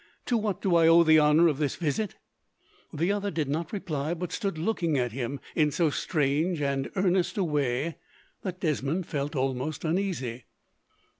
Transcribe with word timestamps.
"To 0.25 0.35
what 0.35 0.63
do 0.63 0.75
I 0.75 0.87
owe 0.87 1.03
the 1.03 1.19
honour 1.19 1.47
of 1.47 1.59
this 1.59 1.75
visit?" 1.75 2.15
The 2.91 3.11
other 3.11 3.29
did 3.29 3.47
not 3.47 3.71
reply, 3.71 4.15
but 4.15 4.31
stood 4.31 4.57
looking 4.57 4.97
at 4.97 5.11
him, 5.11 5.39
in 5.53 5.69
so 5.69 5.91
strange 5.91 6.59
and 6.59 6.89
earnest 6.95 7.37
a 7.37 7.43
way, 7.43 7.97
that 8.41 8.59
Desmond 8.59 9.05
felt 9.05 9.35
almost 9.35 9.85
uneasy. 9.85 10.45